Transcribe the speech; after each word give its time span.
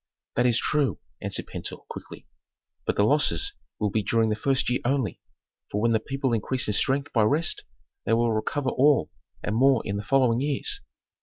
"That 0.35 0.47
is 0.47 0.57
true," 0.57 0.97
answered 1.21 1.45
Pentuer, 1.45 1.83
quickly, 1.87 2.27
"but 2.87 2.95
the 2.95 3.03
losses 3.03 3.53
will 3.79 3.91
be 3.91 4.01
during 4.01 4.29
the 4.31 4.35
first 4.35 4.67
year 4.67 4.79
only, 4.83 5.21
for 5.69 5.79
when 5.79 5.91
the 5.91 5.99
people 5.99 6.33
increase 6.33 6.67
in 6.67 6.73
strength 6.73 7.13
by 7.13 7.21
rest 7.21 7.65
they 8.03 8.13
will 8.13 8.33
recover 8.33 8.69
all 8.69 9.11
and 9.43 9.55
more 9.55 9.83
in 9.85 9.97
the 9.97 10.03
following 10.03 10.41
years." 10.41 10.81